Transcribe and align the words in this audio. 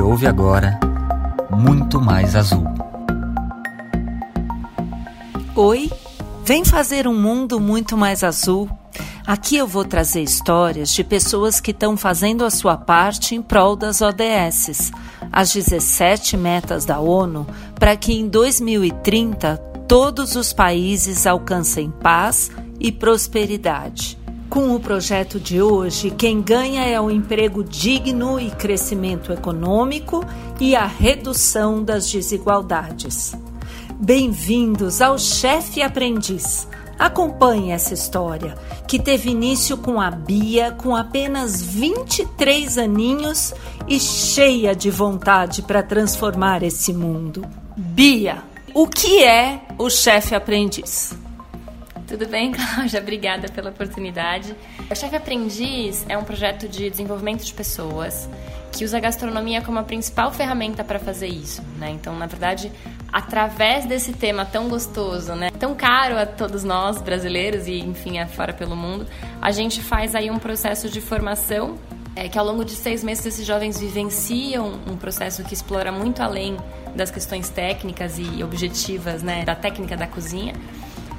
Você 0.00 0.02
ouve 0.02 0.26
agora 0.26 0.80
Muito 1.50 2.00
Mais 2.00 2.34
Azul. 2.34 2.64
Oi, 5.54 5.90
vem 6.42 6.64
fazer 6.64 7.06
um 7.06 7.14
mundo 7.14 7.60
muito 7.60 7.98
mais 7.98 8.24
azul. 8.24 8.66
Aqui 9.26 9.56
eu 9.56 9.66
vou 9.66 9.84
trazer 9.84 10.22
histórias 10.22 10.90
de 10.94 11.04
pessoas 11.04 11.60
que 11.60 11.72
estão 11.72 11.98
fazendo 11.98 12.46
a 12.46 12.50
sua 12.50 12.78
parte 12.78 13.34
em 13.34 13.42
prol 13.42 13.76
das 13.76 14.00
ODSs, 14.00 14.90
as 15.30 15.52
17 15.52 16.34
metas 16.34 16.86
da 16.86 16.98
ONU, 16.98 17.46
para 17.74 17.94
que 17.94 18.14
em 18.14 18.26
2030 18.26 19.58
todos 19.86 20.34
os 20.34 20.50
países 20.50 21.26
alcancem 21.26 21.90
paz 21.90 22.50
e 22.80 22.90
prosperidade. 22.90 24.19
Com 24.50 24.74
o 24.74 24.80
projeto 24.80 25.38
de 25.38 25.62
hoje, 25.62 26.10
quem 26.10 26.42
ganha 26.42 26.84
é 26.84 27.00
o 27.00 27.08
emprego 27.08 27.62
digno 27.62 28.40
e 28.40 28.50
crescimento 28.50 29.32
econômico 29.32 30.26
e 30.58 30.74
a 30.74 30.86
redução 30.86 31.84
das 31.84 32.10
desigualdades. 32.10 33.32
Bem-vindos 33.94 35.00
ao 35.00 35.16
Chefe 35.20 35.80
Aprendiz. 35.80 36.66
Acompanhe 36.98 37.70
essa 37.70 37.94
história, 37.94 38.58
que 38.88 38.98
teve 38.98 39.30
início 39.30 39.78
com 39.78 40.00
a 40.00 40.10
Bia 40.10 40.72
com 40.72 40.96
apenas 40.96 41.62
23 41.62 42.76
aninhos 42.76 43.54
e 43.86 44.00
cheia 44.00 44.74
de 44.74 44.90
vontade 44.90 45.62
para 45.62 45.80
transformar 45.80 46.64
esse 46.64 46.92
mundo. 46.92 47.46
Bia, 47.76 48.42
o 48.74 48.88
que 48.88 49.22
é 49.22 49.60
o 49.78 49.88
Chefe 49.88 50.34
Aprendiz? 50.34 51.14
Tudo 52.10 52.26
bem, 52.26 52.50
Cláudia? 52.74 53.00
Obrigada 53.00 53.48
pela 53.48 53.70
oportunidade. 53.70 54.52
O 54.90 54.94
Chefe 54.96 55.14
Aprendiz 55.14 56.04
é 56.08 56.18
um 56.18 56.24
projeto 56.24 56.68
de 56.68 56.90
desenvolvimento 56.90 57.44
de 57.44 57.54
pessoas 57.54 58.28
que 58.72 58.84
usa 58.84 58.96
a 58.96 59.00
gastronomia 59.00 59.62
como 59.62 59.78
a 59.78 59.84
principal 59.84 60.32
ferramenta 60.32 60.82
para 60.82 60.98
fazer 60.98 61.28
isso, 61.28 61.62
né? 61.78 61.90
Então, 61.90 62.16
na 62.16 62.26
verdade, 62.26 62.72
através 63.12 63.86
desse 63.86 64.12
tema 64.12 64.44
tão 64.44 64.68
gostoso, 64.68 65.36
né? 65.36 65.50
Tão 65.56 65.72
caro 65.72 66.18
a 66.18 66.26
todos 66.26 66.64
nós 66.64 67.00
brasileiros 67.00 67.68
e, 67.68 67.78
enfim, 67.78 68.18
afora 68.18 68.52
pelo 68.52 68.74
mundo, 68.74 69.06
a 69.40 69.52
gente 69.52 69.80
faz 69.80 70.16
aí 70.16 70.32
um 70.32 70.38
processo 70.38 70.88
de 70.88 71.00
formação 71.00 71.78
é, 72.16 72.28
que 72.28 72.36
ao 72.36 72.44
longo 72.44 72.64
de 72.64 72.72
seis 72.72 73.04
meses 73.04 73.24
esses 73.24 73.46
jovens 73.46 73.78
vivenciam 73.78 74.80
um 74.84 74.96
processo 74.96 75.44
que 75.44 75.54
explora 75.54 75.92
muito 75.92 76.20
além 76.20 76.56
das 76.96 77.08
questões 77.08 77.48
técnicas 77.50 78.18
e 78.18 78.42
objetivas, 78.42 79.22
né? 79.22 79.44
Da 79.44 79.54
técnica 79.54 79.96
da 79.96 80.08
cozinha 80.08 80.54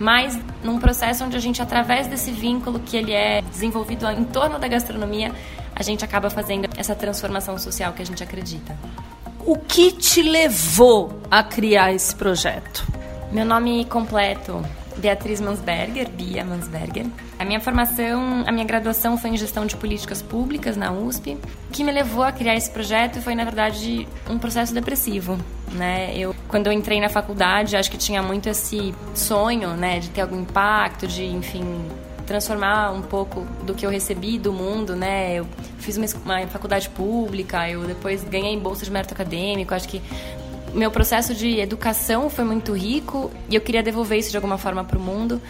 mas 0.01 0.35
num 0.63 0.79
processo 0.79 1.23
onde 1.23 1.37
a 1.37 1.39
gente, 1.39 1.61
através 1.61 2.07
desse 2.07 2.31
vínculo 2.31 2.79
que 2.79 2.97
ele 2.97 3.13
é 3.13 3.39
desenvolvido 3.43 4.09
em 4.09 4.23
torno 4.23 4.57
da 4.57 4.67
gastronomia, 4.67 5.31
a 5.75 5.83
gente 5.83 6.03
acaba 6.03 6.27
fazendo 6.27 6.67
essa 6.75 6.95
transformação 6.95 7.55
social 7.59 7.93
que 7.93 8.01
a 8.01 8.05
gente 8.05 8.23
acredita. 8.23 8.75
O 9.45 9.55
que 9.55 9.91
te 9.91 10.23
levou 10.23 11.21
a 11.29 11.43
criar 11.43 11.93
esse 11.93 12.15
projeto? 12.15 12.83
Meu 13.31 13.45
nome 13.45 13.85
completo 13.85 14.65
Beatriz 14.97 15.39
Mansberger, 15.39 16.09
Bia 16.09 16.43
Mansberger. 16.43 17.05
A 17.39 17.45
minha 17.45 17.59
formação, 17.59 18.43
a 18.45 18.51
minha 18.51 18.65
graduação 18.65 19.17
foi 19.17 19.31
em 19.31 19.37
gestão 19.37 19.65
de 19.65 19.75
políticas 19.75 20.21
públicas 20.21 20.75
na 20.77 20.91
USP. 20.91 21.37
O 21.69 21.71
que 21.71 21.83
me 21.83 21.91
levou 21.91 22.23
a 22.23 22.31
criar 22.31 22.55
esse 22.55 22.69
projeto 22.69 23.21
foi, 23.21 23.35
na 23.35 23.43
verdade, 23.43 24.07
um 24.29 24.37
processo 24.37 24.73
depressivo. 24.73 25.37
Né? 25.71 26.17
Eu, 26.17 26.35
quando 26.47 26.67
eu 26.67 26.73
entrei 26.73 26.99
na 26.99 27.09
faculdade, 27.09 27.75
acho 27.75 27.89
que 27.89 27.97
tinha 27.97 28.21
muito 28.21 28.49
esse 28.49 28.93
sonho, 29.15 29.69
né, 29.69 29.99
de 29.99 30.09
ter 30.09 30.21
algum 30.21 30.41
impacto, 30.41 31.07
de, 31.07 31.25
enfim, 31.25 31.63
transformar 32.25 32.91
um 32.91 33.01
pouco 33.01 33.45
do 33.65 33.73
que 33.73 33.85
eu 33.85 33.89
recebi 33.89 34.37
do 34.37 34.53
mundo, 34.53 34.95
né? 34.95 35.35
Eu 35.35 35.47
fiz 35.79 35.97
uma, 35.97 36.05
uma 36.23 36.47
faculdade 36.47 36.89
pública, 36.89 37.69
eu 37.69 37.83
depois 37.83 38.23
ganhei 38.23 38.57
bolsa 38.57 38.85
de 38.85 38.91
mérito 38.91 39.13
acadêmico, 39.13 39.73
acho 39.73 39.87
que 39.87 40.01
meu 40.73 40.91
processo 40.91 41.33
de 41.33 41.59
educação 41.59 42.29
foi 42.29 42.45
muito 42.45 42.73
rico 42.73 43.31
e 43.49 43.55
eu 43.55 43.61
queria 43.61 43.83
devolver 43.83 44.19
isso 44.19 44.31
de 44.31 44.37
alguma 44.37 44.57
forma 44.57 44.83
para 44.83 44.97
o 44.97 45.01
mundo. 45.01 45.41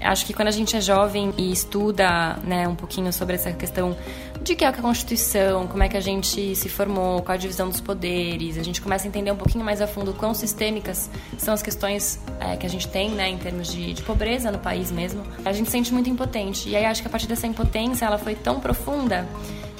Acho 0.00 0.26
que 0.26 0.34
quando 0.34 0.48
a 0.48 0.52
gente 0.52 0.76
é 0.76 0.80
jovem 0.80 1.32
e 1.38 1.50
estuda 1.50 2.36
né, 2.44 2.68
um 2.68 2.74
pouquinho 2.74 3.10
sobre 3.12 3.36
essa 3.36 3.50
questão 3.52 3.96
de 4.42 4.54
que 4.54 4.64
é 4.64 4.68
a 4.68 4.72
Constituição, 4.72 5.66
como 5.66 5.82
é 5.82 5.88
que 5.88 5.96
a 5.96 6.00
gente 6.00 6.54
se 6.54 6.68
formou, 6.68 7.22
qual 7.22 7.34
a 7.34 7.38
divisão 7.38 7.68
dos 7.68 7.80
poderes, 7.80 8.58
a 8.58 8.62
gente 8.62 8.80
começa 8.80 9.06
a 9.06 9.08
entender 9.08 9.30
um 9.30 9.36
pouquinho 9.36 9.64
mais 9.64 9.80
a 9.80 9.86
fundo 9.86 10.12
quão 10.12 10.34
sistêmicas 10.34 11.10
são 11.38 11.54
as 11.54 11.62
questões 11.62 12.20
é, 12.38 12.56
que 12.56 12.66
a 12.66 12.68
gente 12.68 12.86
tem 12.88 13.10
né, 13.10 13.30
em 13.30 13.38
termos 13.38 13.72
de, 13.72 13.94
de 13.94 14.02
pobreza 14.02 14.52
no 14.52 14.58
país 14.58 14.92
mesmo, 14.92 15.22
a 15.44 15.52
gente 15.52 15.66
se 15.66 15.72
sente 15.72 15.92
muito 15.92 16.10
impotente. 16.10 16.68
E 16.68 16.76
aí 16.76 16.84
acho 16.84 17.00
que 17.00 17.08
a 17.08 17.10
partir 17.10 17.26
dessa 17.26 17.46
impotência 17.46 18.04
ela 18.04 18.18
foi 18.18 18.34
tão 18.34 18.60
profunda 18.60 19.26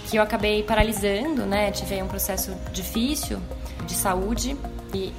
que 0.06 0.16
eu 0.16 0.22
acabei 0.22 0.62
paralisando, 0.62 1.44
né? 1.44 1.70
Tive 1.70 2.02
um 2.02 2.08
processo 2.08 2.52
difícil 2.72 3.38
de 3.86 3.94
saúde 3.94 4.56
e 4.96 5.12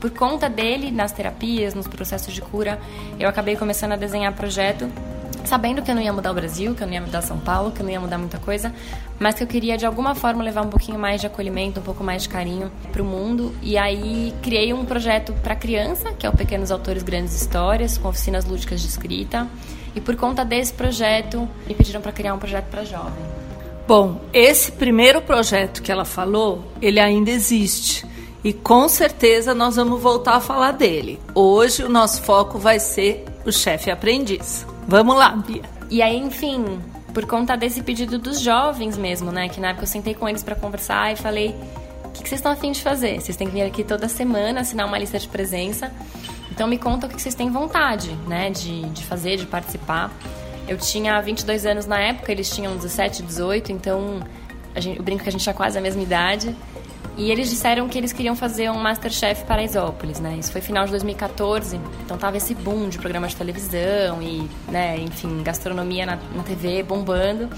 por 0.00 0.10
conta 0.10 0.48
dele, 0.48 0.90
nas 0.90 1.12
terapias, 1.12 1.74
nos 1.74 1.88
processos 1.88 2.32
de 2.32 2.42
cura, 2.42 2.78
eu 3.18 3.28
acabei 3.28 3.56
começando 3.56 3.92
a 3.92 3.96
desenhar 3.96 4.32
projeto, 4.34 4.88
sabendo 5.44 5.82
que 5.82 5.90
eu 5.90 5.94
não 5.94 6.02
ia 6.02 6.12
mudar 6.12 6.30
o 6.30 6.34
Brasil, 6.34 6.74
que 6.74 6.82
eu 6.82 6.86
não 6.86 6.94
ia 6.94 7.00
mudar 7.00 7.22
São 7.22 7.38
Paulo, 7.38 7.70
que 7.70 7.80
eu 7.80 7.84
não 7.84 7.90
ia 7.90 8.00
mudar 8.00 8.18
muita 8.18 8.38
coisa, 8.38 8.72
mas 9.18 9.34
que 9.34 9.42
eu 9.42 9.46
queria 9.46 9.76
de 9.78 9.86
alguma 9.86 10.14
forma 10.14 10.44
levar 10.44 10.62
um 10.62 10.68
pouquinho 10.68 10.98
mais 10.98 11.20
de 11.20 11.26
acolhimento, 11.26 11.80
um 11.80 11.82
pouco 11.82 12.04
mais 12.04 12.24
de 12.24 12.28
carinho 12.28 12.70
para 12.92 13.02
o 13.02 13.04
mundo. 13.04 13.54
E 13.62 13.78
aí 13.78 14.34
criei 14.42 14.72
um 14.72 14.84
projeto 14.84 15.32
para 15.42 15.56
criança, 15.56 16.12
que 16.12 16.26
é 16.26 16.28
o 16.28 16.36
Pequenos 16.36 16.70
Autores 16.70 17.02
Grandes 17.02 17.40
Histórias, 17.40 17.96
com 17.96 18.08
oficinas 18.08 18.44
lúdicas 18.44 18.82
de 18.82 18.88
escrita. 18.88 19.48
E 19.96 20.00
por 20.00 20.16
conta 20.16 20.44
desse 20.44 20.72
projeto, 20.72 21.48
me 21.66 21.74
pediram 21.74 22.00
para 22.00 22.12
criar 22.12 22.34
um 22.34 22.38
projeto 22.38 22.66
para 22.66 22.84
jovem. 22.84 23.24
Bom, 23.88 24.20
esse 24.32 24.72
primeiro 24.72 25.22
projeto 25.22 25.82
que 25.82 25.90
ela 25.90 26.04
falou, 26.04 26.72
ele 26.80 27.00
ainda 27.00 27.30
existe. 27.30 28.06
E 28.44 28.52
com 28.52 28.86
certeza 28.90 29.54
nós 29.54 29.76
vamos 29.76 30.02
voltar 30.02 30.34
a 30.34 30.40
falar 30.40 30.72
dele. 30.72 31.18
Hoje 31.34 31.82
o 31.82 31.88
nosso 31.88 32.22
foco 32.22 32.58
vai 32.58 32.78
ser 32.78 33.24
o 33.46 33.50
chefe 33.50 33.90
aprendiz. 33.90 34.66
Vamos 34.86 35.16
lá, 35.16 35.30
Bia. 35.30 35.62
E 35.88 36.02
aí, 36.02 36.18
enfim, 36.18 36.78
por 37.14 37.24
conta 37.24 37.56
desse 37.56 37.82
pedido 37.82 38.18
dos 38.18 38.40
jovens 38.40 38.98
mesmo, 38.98 39.32
né? 39.32 39.48
Que 39.48 39.58
na 39.60 39.68
época 39.68 39.84
eu 39.84 39.88
sentei 39.88 40.12
com 40.12 40.28
eles 40.28 40.42
para 40.42 40.54
conversar 40.54 41.10
e 41.10 41.16
falei: 41.16 41.54
o 42.04 42.10
que, 42.10 42.18
vocês 42.18 42.34
estão 42.34 42.52
afim 42.52 42.70
de 42.70 42.82
fazer? 42.82 43.18
Vocês 43.18 43.34
têm 43.34 43.46
que 43.46 43.54
vir 43.54 43.62
aqui 43.62 43.82
toda 43.82 44.08
semana, 44.08 44.60
assinar 44.60 44.86
uma 44.86 44.98
lista 44.98 45.18
de 45.18 45.26
presença. 45.26 45.90
Então 46.50 46.68
me 46.68 46.76
conta 46.76 47.06
o 47.06 47.08
que 47.08 47.20
vocês 47.20 47.34
têm 47.34 47.50
vontade, 47.50 48.10
né? 48.28 48.50
De, 48.50 48.82
de 48.90 49.06
fazer, 49.06 49.38
de 49.38 49.46
participar. 49.46 50.12
Eu 50.68 50.76
tinha 50.76 51.18
22 51.18 51.64
anos 51.64 51.86
na 51.86 51.98
época, 51.98 52.30
eles 52.30 52.50
tinham 52.50 52.76
17, 52.76 53.22
18, 53.22 53.72
então 53.72 54.20
a 54.74 54.80
gente, 54.80 54.98
eu 54.98 55.02
brinco 55.02 55.22
que 55.22 55.28
a 55.30 55.32
gente 55.32 55.42
tinha 55.42 55.54
quase 55.54 55.78
a 55.78 55.80
mesma 55.80 56.02
idade. 56.02 56.54
E 57.16 57.30
eles 57.30 57.48
disseram 57.48 57.88
que 57.88 57.96
eles 57.96 58.12
queriam 58.12 58.34
fazer 58.34 58.70
um 58.70 58.78
Masterchef 58.78 59.44
Paraisópolis, 59.44 60.18
né? 60.18 60.36
Isso 60.36 60.50
foi 60.50 60.60
final 60.60 60.84
de 60.84 60.90
2014, 60.90 61.80
então 62.04 62.18
tava 62.18 62.36
esse 62.36 62.54
boom 62.54 62.88
de 62.88 62.98
programas 62.98 63.30
de 63.30 63.36
televisão 63.36 64.20
e, 64.20 64.48
né, 64.68 64.98
enfim, 64.98 65.42
gastronomia 65.42 66.04
na, 66.04 66.16
na 66.34 66.42
TV 66.42 66.82
bombando. 66.82 67.48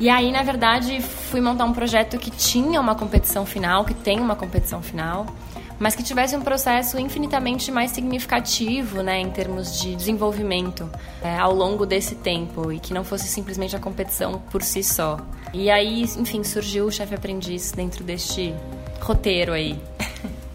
E 0.00 0.08
aí, 0.08 0.32
na 0.32 0.42
verdade, 0.42 1.00
fui 1.00 1.40
montar 1.40 1.64
um 1.64 1.72
projeto 1.72 2.18
que 2.18 2.30
tinha 2.30 2.80
uma 2.80 2.94
competição 2.94 3.44
final, 3.44 3.84
que 3.84 3.94
tem 3.94 4.18
uma 4.18 4.36
competição 4.36 4.82
final, 4.82 5.26
mas 5.78 5.94
que 5.94 6.02
tivesse 6.02 6.34
um 6.34 6.40
processo 6.40 6.98
infinitamente 6.98 7.70
mais 7.70 7.90
significativo, 7.90 9.02
né, 9.02 9.20
em 9.20 9.30
termos 9.30 9.80
de 9.80 9.94
desenvolvimento 9.94 10.88
é, 11.22 11.36
ao 11.38 11.54
longo 11.54 11.84
desse 11.84 12.14
tempo 12.14 12.72
e 12.72 12.78
que 12.78 12.94
não 12.94 13.04
fosse 13.04 13.28
simplesmente 13.28 13.76
a 13.76 13.78
competição 13.78 14.40
por 14.50 14.62
si 14.62 14.82
só. 14.82 15.18
E 15.52 15.70
aí, 15.70 16.02
enfim, 16.18 16.42
surgiu 16.44 16.86
o 16.86 16.92
chefe 16.92 17.14
aprendiz 17.14 17.72
dentro 17.72 18.04
deste 18.04 18.54
roteiro 19.00 19.52
aí. 19.52 19.78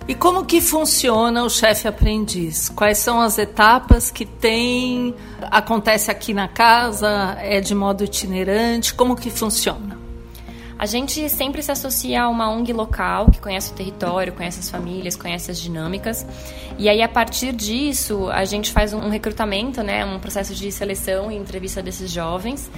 E 0.07 0.15
como 0.15 0.45
que 0.45 0.59
funciona 0.59 1.43
o 1.43 1.49
chefe 1.49 1.87
aprendiz? 1.87 2.67
Quais 2.69 2.97
são 2.97 3.21
as 3.21 3.37
etapas 3.37 4.11
que 4.11 4.25
tem? 4.25 5.15
Acontece 5.43 6.11
aqui 6.11 6.33
na 6.33 6.47
casa? 6.47 7.37
É 7.39 7.61
de 7.61 7.73
modo 7.73 8.03
itinerante? 8.03 8.93
Como 8.93 9.15
que 9.15 9.29
funciona? 9.29 9.97
A 10.77 10.87
gente 10.87 11.29
sempre 11.29 11.61
se 11.61 11.71
associa 11.71 12.23
a 12.23 12.27
uma 12.27 12.49
ONG 12.49 12.73
local 12.73 13.27
que 13.27 13.39
conhece 13.39 13.71
o 13.71 13.75
território, 13.75 14.33
conhece 14.33 14.59
as 14.59 14.69
famílias, 14.69 15.15
conhece 15.15 15.51
as 15.51 15.59
dinâmicas. 15.59 16.25
E 16.79 16.89
aí, 16.89 17.03
a 17.03 17.07
partir 17.07 17.53
disso, 17.53 18.27
a 18.31 18.43
gente 18.45 18.71
faz 18.71 18.91
um 18.91 19.07
recrutamento, 19.07 19.83
né, 19.83 20.03
um 20.03 20.17
processo 20.17 20.55
de 20.55 20.71
seleção 20.71 21.31
e 21.31 21.37
entrevista 21.37 21.83
desses 21.83 22.09
jovens 22.09 22.71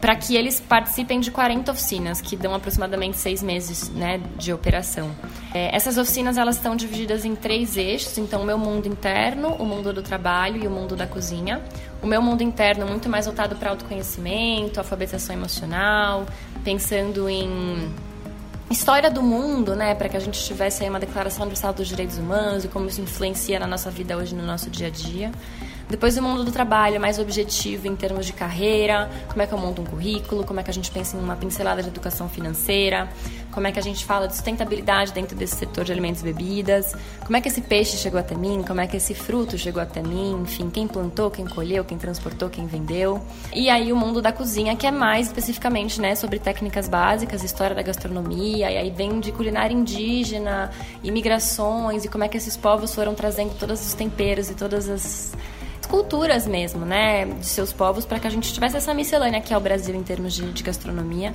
para 0.00 0.14
que 0.14 0.36
eles 0.36 0.60
participem 0.60 1.20
de 1.20 1.30
40 1.30 1.72
oficinas, 1.72 2.20
que 2.20 2.36
dão 2.36 2.54
aproximadamente 2.54 3.16
seis 3.16 3.42
meses 3.42 3.88
né, 3.90 4.20
de 4.36 4.52
operação. 4.52 5.10
É, 5.54 5.74
essas 5.74 5.96
oficinas 5.96 6.36
elas 6.36 6.56
estão 6.56 6.76
divididas 6.76 7.24
em 7.24 7.34
três 7.34 7.76
eixos, 7.76 8.18
então 8.18 8.42
o 8.42 8.44
meu 8.44 8.58
mundo 8.58 8.86
interno, 8.86 9.48
o 9.54 9.64
mundo 9.64 9.92
do 9.92 10.02
trabalho 10.02 10.62
e 10.62 10.66
o 10.66 10.70
mundo 10.70 10.94
da 10.94 11.06
cozinha. 11.06 11.62
O 12.02 12.06
meu 12.06 12.20
mundo 12.20 12.42
interno 12.42 12.86
muito 12.86 13.08
mais 13.08 13.24
voltado 13.24 13.56
para 13.56 13.70
autoconhecimento, 13.70 14.78
alfabetização 14.78 15.34
emocional, 15.34 16.26
pensando 16.62 17.28
em 17.28 17.90
história 18.70 19.10
do 19.10 19.22
mundo, 19.22 19.74
né, 19.74 19.94
para 19.94 20.08
que 20.08 20.16
a 20.16 20.20
gente 20.20 20.42
tivesse 20.44 20.82
aí 20.82 20.90
uma 20.90 21.00
declaração 21.00 21.42
universal 21.42 21.72
dos 21.72 21.88
direitos 21.88 22.18
humanos 22.18 22.64
e 22.64 22.68
como 22.68 22.88
isso 22.88 23.00
influencia 23.00 23.58
na 23.58 23.66
nossa 23.66 23.90
vida 23.90 24.16
hoje, 24.16 24.34
no 24.34 24.44
nosso 24.44 24.68
dia 24.68 24.88
a 24.88 24.90
dia. 24.90 25.32
Depois 25.88 26.18
o 26.18 26.22
mundo 26.22 26.42
do 26.42 26.50
trabalho, 26.50 27.00
mais 27.00 27.18
objetivo 27.18 27.86
em 27.86 27.94
termos 27.94 28.26
de 28.26 28.32
carreira, 28.32 29.08
como 29.28 29.40
é 29.40 29.46
que 29.46 29.54
eu 29.54 29.58
monto 29.58 29.80
um 29.80 29.84
currículo, 29.84 30.44
como 30.44 30.58
é 30.58 30.62
que 30.62 30.70
a 30.70 30.74
gente 30.74 30.90
pensa 30.90 31.16
em 31.16 31.20
uma 31.20 31.36
pincelada 31.36 31.80
de 31.80 31.88
educação 31.88 32.28
financeira, 32.28 33.08
como 33.52 33.68
é 33.68 33.72
que 33.72 33.78
a 33.78 33.82
gente 33.82 34.04
fala 34.04 34.26
de 34.26 34.34
sustentabilidade 34.34 35.12
dentro 35.12 35.36
desse 35.36 35.54
setor 35.54 35.84
de 35.84 35.92
alimentos 35.92 36.22
e 36.22 36.24
bebidas, 36.24 36.92
como 37.24 37.36
é 37.36 37.40
que 37.40 37.48
esse 37.48 37.60
peixe 37.60 37.96
chegou 37.96 38.18
até 38.18 38.34
mim, 38.34 38.64
como 38.66 38.80
é 38.80 38.86
que 38.88 38.96
esse 38.96 39.14
fruto 39.14 39.56
chegou 39.56 39.80
até 39.80 40.02
mim, 40.02 40.40
enfim, 40.42 40.68
quem 40.70 40.88
plantou, 40.88 41.30
quem 41.30 41.46
colheu, 41.46 41.84
quem 41.84 41.96
transportou, 41.96 42.50
quem 42.50 42.66
vendeu. 42.66 43.22
E 43.54 43.70
aí 43.70 43.92
o 43.92 43.96
mundo 43.96 44.20
da 44.20 44.32
cozinha, 44.32 44.74
que 44.74 44.88
é 44.88 44.90
mais 44.90 45.28
especificamente, 45.28 46.00
né, 46.00 46.16
sobre 46.16 46.40
técnicas 46.40 46.88
básicas, 46.88 47.44
história 47.44 47.76
da 47.76 47.82
gastronomia, 47.82 48.72
e 48.72 48.76
aí 48.76 48.90
vem 48.90 49.20
de 49.20 49.30
culinária 49.30 49.72
indígena, 49.72 50.70
imigrações 51.04 52.04
e 52.04 52.08
como 52.08 52.24
é 52.24 52.28
que 52.28 52.36
esses 52.36 52.56
povos 52.56 52.92
foram 52.92 53.14
trazendo 53.14 53.54
todos 53.56 53.86
os 53.86 53.94
temperos 53.94 54.50
e 54.50 54.54
todas 54.54 54.88
as 54.88 55.32
culturas 55.86 56.46
mesmo, 56.46 56.84
né, 56.84 57.24
de 57.24 57.46
seus 57.46 57.72
povos, 57.72 58.04
para 58.04 58.18
que 58.18 58.26
a 58.26 58.30
gente 58.30 58.52
tivesse 58.52 58.76
essa 58.76 58.92
miscelânea 58.92 59.38
aqui 59.38 59.54
ao 59.54 59.60
Brasil 59.60 59.94
em 59.94 60.02
termos 60.02 60.34
de, 60.34 60.52
de, 60.52 60.62
gastronomia. 60.62 61.34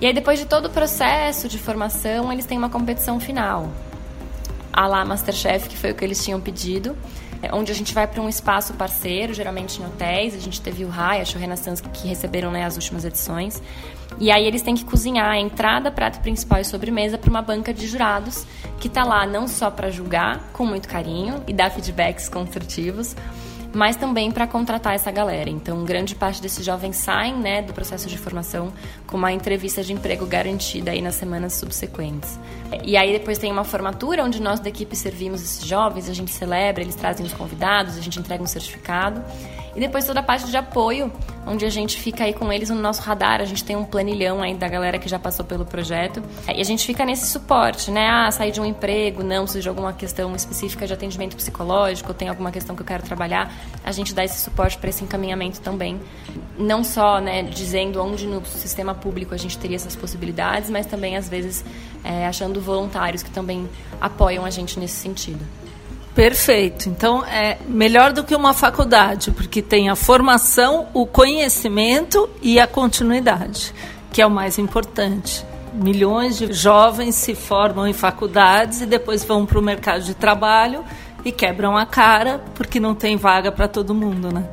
E 0.00 0.06
aí, 0.06 0.12
depois 0.12 0.38
de 0.38 0.46
todo 0.46 0.66
o 0.66 0.70
processo 0.70 1.48
de 1.48 1.58
formação, 1.58 2.32
eles 2.32 2.44
têm 2.44 2.58
uma 2.58 2.70
competição 2.70 3.20
final. 3.20 3.70
A 4.72 4.86
lá 4.86 5.04
Masterchef, 5.04 5.68
que 5.68 5.76
foi 5.76 5.90
o 5.90 5.94
que 5.94 6.04
eles 6.04 6.24
tinham 6.24 6.40
pedido, 6.40 6.96
é 7.42 7.54
onde 7.54 7.72
a 7.72 7.74
gente 7.74 7.94
vai 7.94 8.06
para 8.06 8.20
um 8.20 8.28
espaço 8.28 8.74
parceiro, 8.74 9.32
geralmente 9.32 9.80
em 9.80 9.86
hotéis. 9.86 10.34
A 10.34 10.38
gente 10.38 10.60
teve 10.60 10.84
o 10.84 10.88
Rai, 10.88 11.20
a 11.20 11.24
Show 11.24 11.40
Renaissance, 11.40 11.82
que 11.82 12.06
receberam 12.06 12.50
né, 12.50 12.64
as 12.64 12.76
últimas 12.76 13.04
edições. 13.04 13.62
E 14.18 14.30
aí 14.30 14.44
eles 14.46 14.60
têm 14.60 14.74
que 14.74 14.84
cozinhar 14.84 15.30
a 15.30 15.38
entrada, 15.38 15.90
prato 15.90 16.20
principal 16.20 16.60
e 16.60 16.64
sobremesa 16.64 17.16
para 17.16 17.30
uma 17.30 17.40
banca 17.40 17.72
de 17.72 17.86
jurados 17.86 18.46
que 18.78 18.88
está 18.88 19.04
lá 19.04 19.26
não 19.26 19.48
só 19.48 19.70
para 19.70 19.90
julgar 19.90 20.50
com 20.52 20.66
muito 20.66 20.88
carinho 20.88 21.42
e 21.46 21.52
dar 21.52 21.70
feedbacks 21.70 22.28
construtivos, 22.28 23.14
mas 23.72 23.96
também 23.96 24.30
para 24.30 24.46
contratar 24.46 24.94
essa 24.94 25.10
galera. 25.10 25.48
Então, 25.48 25.84
grande 25.84 26.14
parte 26.14 26.42
desses 26.42 26.64
jovens 26.64 26.96
saem 26.96 27.34
né, 27.34 27.62
do 27.62 27.72
processo 27.72 28.08
de 28.08 28.18
formação 28.18 28.72
com 29.06 29.16
uma 29.16 29.32
entrevista 29.32 29.82
de 29.82 29.92
emprego 29.92 30.26
garantida 30.26 30.90
aí 30.90 31.00
nas 31.00 31.14
semanas 31.14 31.54
subsequentes. 31.54 32.38
E 32.84 32.96
aí 32.96 33.12
depois 33.12 33.38
tem 33.38 33.50
uma 33.50 33.64
formatura 33.64 34.24
onde 34.24 34.40
nós 34.40 34.60
da 34.60 34.68
equipe 34.68 34.96
servimos 34.96 35.42
esses 35.42 35.64
jovens, 35.66 36.08
a 36.08 36.14
gente 36.14 36.30
celebra, 36.30 36.82
eles 36.82 36.94
trazem 36.94 37.24
os 37.24 37.32
convidados, 37.32 37.96
a 37.96 38.00
gente 38.00 38.18
entrega 38.18 38.42
um 38.42 38.46
certificado. 38.46 39.22
E 39.74 39.80
depois 39.80 40.04
toda 40.04 40.20
a 40.20 40.22
parte 40.22 40.46
de 40.46 40.56
apoio, 40.56 41.12
onde 41.46 41.64
a 41.64 41.70
gente 41.70 42.00
fica 42.00 42.24
aí 42.24 42.32
com 42.32 42.52
eles 42.52 42.70
no 42.70 42.80
nosso 42.80 43.02
radar. 43.02 43.40
A 43.40 43.44
gente 43.44 43.64
tem 43.64 43.76
um 43.76 43.84
planilhão 43.84 44.42
aí 44.42 44.54
da 44.54 44.68
galera 44.68 44.98
que 44.98 45.08
já 45.08 45.18
passou 45.18 45.44
pelo 45.44 45.64
projeto. 45.64 46.22
E 46.48 46.60
a 46.60 46.64
gente 46.64 46.84
fica 46.86 47.04
nesse 47.04 47.26
suporte, 47.26 47.90
né? 47.90 48.08
Ah, 48.08 48.30
sair 48.30 48.50
de 48.50 48.60
um 48.60 48.64
emprego, 48.64 49.22
não, 49.22 49.44
preciso 49.44 49.62
de 49.62 49.68
alguma 49.68 49.92
questão 49.92 50.34
específica 50.34 50.86
de 50.86 50.92
atendimento 50.92 51.36
psicológico, 51.36 52.12
tem 52.12 52.28
alguma 52.28 52.50
questão 52.50 52.74
que 52.74 52.82
eu 52.82 52.86
quero 52.86 53.02
trabalhar. 53.02 53.52
A 53.84 53.92
gente 53.92 54.14
dá 54.14 54.24
esse 54.24 54.38
suporte 54.38 54.76
para 54.78 54.90
esse 54.90 55.04
encaminhamento 55.04 55.60
também. 55.60 56.00
Não 56.58 56.84
só, 56.84 57.20
né, 57.20 57.42
dizendo 57.42 58.02
onde 58.02 58.26
no 58.26 58.44
sistema 58.44 58.94
público 58.94 59.34
a 59.34 59.38
gente 59.38 59.56
teria 59.56 59.76
essas 59.76 59.96
possibilidades, 59.96 60.68
mas 60.68 60.86
também, 60.86 61.16
às 61.16 61.28
vezes, 61.28 61.64
é, 62.04 62.26
achando 62.26 62.60
voluntários 62.60 63.22
que 63.22 63.30
também 63.30 63.68
apoiam 64.00 64.44
a 64.44 64.50
gente 64.50 64.78
nesse 64.78 64.96
sentido. 64.96 65.44
Perfeito. 66.14 66.88
Então 66.88 67.24
é 67.24 67.58
melhor 67.66 68.12
do 68.12 68.24
que 68.24 68.34
uma 68.34 68.52
faculdade, 68.52 69.30
porque 69.30 69.62
tem 69.62 69.88
a 69.88 69.96
formação, 69.96 70.88
o 70.92 71.06
conhecimento 71.06 72.28
e 72.42 72.58
a 72.58 72.66
continuidade, 72.66 73.72
que 74.12 74.20
é 74.20 74.26
o 74.26 74.30
mais 74.30 74.58
importante. 74.58 75.44
Milhões 75.72 76.36
de 76.36 76.52
jovens 76.52 77.14
se 77.14 77.34
formam 77.34 77.86
em 77.86 77.92
faculdades 77.92 78.80
e 78.80 78.86
depois 78.86 79.24
vão 79.24 79.46
para 79.46 79.58
o 79.58 79.62
mercado 79.62 80.02
de 80.02 80.14
trabalho 80.14 80.84
e 81.24 81.30
quebram 81.30 81.76
a 81.76 81.86
cara 81.86 82.42
porque 82.54 82.80
não 82.80 82.94
tem 82.94 83.16
vaga 83.16 83.52
para 83.52 83.68
todo 83.68 83.94
mundo, 83.94 84.32
né? 84.32 84.44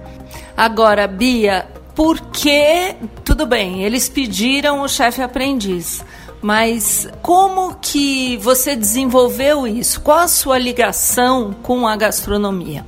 Agora, 0.55 1.07
Bia, 1.07 1.67
por 1.95 2.19
que 2.19 2.95
tudo 3.25 3.47
bem? 3.47 3.83
Eles 3.83 4.07
pediram 4.07 4.81
o 4.81 4.87
chefe 4.87 5.21
aprendiz. 5.21 6.05
Mas 6.41 7.09
como 7.21 7.75
que 7.81 8.37
você 8.37 8.75
desenvolveu 8.75 9.65
isso? 9.65 9.99
Qual 10.01 10.19
a 10.19 10.27
sua 10.27 10.57
ligação 10.57 11.53
com 11.63 11.87
a 11.87 11.95
gastronomia? 11.95 12.85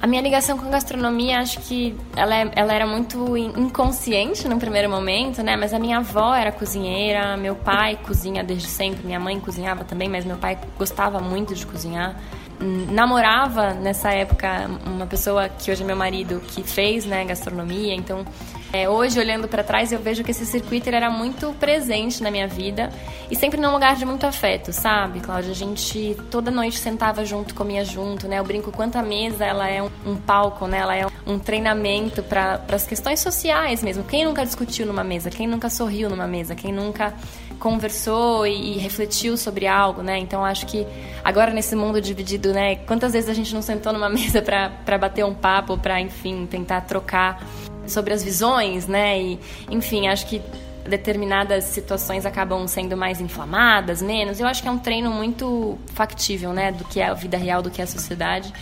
A 0.00 0.06
minha 0.06 0.22
ligação 0.22 0.56
com 0.56 0.66
a 0.66 0.70
gastronomia, 0.70 1.40
acho 1.40 1.58
que 1.60 1.94
ela, 2.14 2.32
é, 2.32 2.50
ela 2.54 2.72
era 2.72 2.86
muito 2.86 3.36
inconsciente 3.36 4.46
no 4.46 4.56
primeiro 4.56 4.88
momento, 4.88 5.42
né? 5.42 5.56
Mas 5.56 5.74
a 5.74 5.78
minha 5.78 5.98
avó 5.98 6.34
era 6.34 6.52
cozinheira, 6.52 7.36
meu 7.36 7.56
pai 7.56 7.98
cozinha 8.06 8.44
desde 8.44 8.68
sempre, 8.68 9.04
minha 9.04 9.18
mãe 9.18 9.40
cozinhava 9.40 9.82
também, 9.82 10.08
mas 10.08 10.24
meu 10.24 10.36
pai 10.36 10.56
gostava 10.78 11.18
muito 11.18 11.52
de 11.52 11.66
cozinhar. 11.66 12.14
Namorava 12.60 13.74
nessa 13.74 14.10
época 14.10 14.70
uma 14.86 15.06
pessoa 15.06 15.48
que 15.48 15.70
hoje 15.70 15.82
é 15.82 15.86
meu 15.86 15.96
marido 15.96 16.40
que 16.46 16.62
fez, 16.62 17.04
né, 17.04 17.24
gastronomia, 17.24 17.94
então 17.94 18.24
é, 18.72 18.88
hoje, 18.88 19.18
olhando 19.18 19.48
para 19.48 19.64
trás, 19.64 19.92
eu 19.92 19.98
vejo 19.98 20.22
que 20.22 20.30
esse 20.30 20.44
circuito 20.44 20.90
era 20.90 21.10
muito 21.10 21.54
presente 21.58 22.22
na 22.22 22.30
minha 22.30 22.46
vida 22.46 22.90
e 23.30 23.36
sempre 23.36 23.58
num 23.58 23.72
lugar 23.72 23.96
de 23.96 24.04
muito 24.04 24.26
afeto, 24.26 24.72
sabe, 24.72 25.20
Cláudia? 25.20 25.52
A 25.52 25.54
gente 25.54 26.14
toda 26.30 26.50
noite 26.50 26.78
sentava 26.78 27.24
junto, 27.24 27.54
comia 27.54 27.82
junto, 27.82 28.28
né? 28.28 28.38
Eu 28.38 28.44
brinco 28.44 28.70
quanto 28.70 28.96
a 28.96 29.02
mesa 29.02 29.44
ela 29.44 29.68
é 29.68 29.82
um, 29.82 29.90
um 30.04 30.16
palco, 30.16 30.66
né? 30.66 30.78
Ela 30.78 30.96
é 30.96 31.06
um 31.26 31.38
treinamento 31.38 32.22
para 32.22 32.60
as 32.70 32.86
questões 32.86 33.20
sociais 33.20 33.82
mesmo. 33.82 34.04
Quem 34.04 34.26
nunca 34.26 34.44
discutiu 34.44 34.84
numa 34.84 35.04
mesa? 35.04 35.30
Quem 35.30 35.46
nunca 35.46 35.70
sorriu 35.70 36.10
numa 36.10 36.26
mesa? 36.26 36.54
Quem 36.54 36.70
nunca 36.70 37.14
conversou 37.58 38.46
e, 38.46 38.76
e 38.76 38.78
refletiu 38.78 39.36
sobre 39.38 39.66
algo, 39.66 40.02
né? 40.02 40.18
Então 40.18 40.44
acho 40.44 40.66
que 40.66 40.86
agora 41.24 41.52
nesse 41.52 41.74
mundo 41.74 42.02
dividido, 42.02 42.52
né? 42.52 42.76
Quantas 42.76 43.14
vezes 43.14 43.30
a 43.30 43.34
gente 43.34 43.54
não 43.54 43.62
sentou 43.62 43.94
numa 43.94 44.08
mesa 44.10 44.42
para 44.42 44.98
bater 44.98 45.24
um 45.24 45.34
papo, 45.34 45.78
para 45.78 45.98
enfim 46.00 46.46
tentar 46.46 46.82
trocar 46.82 47.42
sobre 47.88 48.12
as 48.14 48.22
visões, 48.22 48.86
né? 48.86 49.20
E, 49.20 49.38
enfim, 49.70 50.08
acho 50.08 50.26
que 50.26 50.40
determinadas 50.88 51.64
situações 51.64 52.24
acabam 52.24 52.66
sendo 52.66 52.96
mais 52.96 53.20
inflamadas, 53.20 54.00
menos. 54.00 54.40
Eu 54.40 54.46
acho 54.46 54.62
que 54.62 54.68
é 54.68 54.70
um 54.70 54.78
treino 54.78 55.10
muito 55.10 55.78
factível, 55.94 56.52
né, 56.52 56.72
do 56.72 56.84
que 56.84 57.00
é 57.00 57.06
a 57.06 57.14
vida 57.14 57.36
real, 57.36 57.62
do 57.62 57.70
que 57.70 57.80
é 57.80 57.84
a 57.84 57.86
sociedade. 57.86 58.52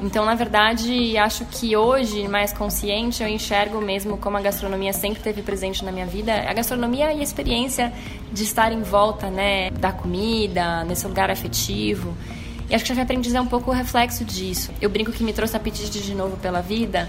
Então, 0.00 0.24
na 0.24 0.34
verdade, 0.34 1.16
acho 1.16 1.44
que 1.44 1.76
hoje, 1.76 2.26
mais 2.26 2.52
consciente, 2.52 3.22
eu 3.22 3.28
enxergo 3.28 3.80
mesmo 3.80 4.18
como 4.18 4.36
a 4.36 4.40
gastronomia 4.40 4.92
sempre 4.92 5.22
teve 5.22 5.42
presente 5.42 5.84
na 5.84 5.92
minha 5.92 6.06
vida. 6.06 6.34
A 6.34 6.52
gastronomia 6.52 7.12
e 7.12 7.20
a 7.20 7.22
experiência 7.22 7.92
de 8.32 8.42
estar 8.42 8.72
em 8.72 8.82
volta, 8.82 9.30
né, 9.30 9.70
da 9.70 9.92
comida, 9.92 10.82
nesse 10.82 11.06
lugar 11.06 11.30
afetivo. 11.30 12.16
E 12.68 12.74
acho 12.74 12.84
que 12.84 12.90
a 12.90 12.94
Chefe 12.94 13.02
Aprendiz 13.02 13.32
é 13.32 13.40
um 13.40 13.46
pouco 13.46 13.70
o 13.70 13.74
reflexo 13.74 14.24
disso. 14.24 14.72
Eu 14.80 14.90
brinco 14.90 15.12
que 15.12 15.22
me 15.22 15.32
trouxe 15.32 15.56
apetite 15.56 16.00
de 16.00 16.14
novo 16.16 16.36
pela 16.38 16.60
vida, 16.60 17.08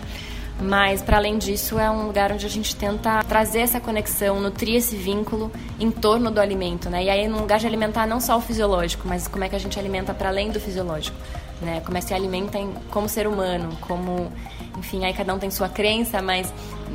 mas, 0.62 1.02
para 1.02 1.18
além 1.18 1.38
disso, 1.38 1.80
é 1.80 1.90
um 1.90 2.06
lugar 2.06 2.32
onde 2.32 2.46
a 2.46 2.50
gente 2.50 2.76
tenta 2.76 3.24
trazer 3.24 3.62
essa 3.62 3.80
conexão, 3.80 4.40
nutrir 4.40 4.76
esse 4.76 4.96
vínculo 4.96 5.52
em 5.80 5.90
torno 5.92 6.30
do 6.32 6.40
alimento, 6.40 6.90
né? 6.90 7.04
E 7.04 7.10
aí, 7.10 7.28
num 7.28 7.40
lugar 7.40 7.60
de 7.60 7.68
alimentar 7.68 8.06
não 8.06 8.20
só 8.20 8.38
o 8.38 8.42
fisiológico, 8.42 9.08
mas 9.08 9.28
como 9.28 9.44
é 9.44 9.50
que 9.50 9.56
a 9.56 9.60
gente 9.60 9.78
alimenta 9.80 10.14
para 10.14 10.30
além 10.30 10.52
do 10.52 10.60
fisiológico, 10.60 11.18
né? 11.62 11.82
Como 11.84 11.98
é 11.98 12.02
que 12.02 12.08
se 12.08 12.14
alimenta 12.14 12.58
em, 12.58 12.72
como 12.92 13.10
ser 13.10 13.28
humano, 13.28 13.76
como... 13.82 14.32
Enfim, 14.78 15.06
aí 15.06 15.14
cada 15.14 15.34
um 15.34 15.40
tem 15.40 15.52
sua 15.52 15.70
crença, 15.70 16.22
mas 16.22 16.52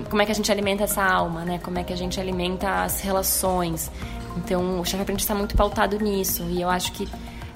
como 0.09 0.23
é 0.23 0.27
que 0.27 0.33
a 0.33 0.35
gente 0.35 0.51
alimenta 0.51 0.85
essa 0.85 1.03
alma, 1.03 1.45
né? 1.45 1.59
Como 1.63 1.79
é 1.79 1.85
que 1.85 1.93
a 1.93 1.97
gente 1.97 2.19
alimenta 2.21 2.83
as 2.85 3.01
relações. 3.01 3.91
Então, 4.37 4.81
o 4.81 4.85
Chefe 4.85 5.03
Aprendiz 5.03 5.25
está 5.25 5.35
muito 5.35 5.57
pautado 5.57 5.99
nisso. 5.99 6.45
E 6.45 6.63
eu 6.63 6.71
acho 6.71 6.93
que 6.93 7.09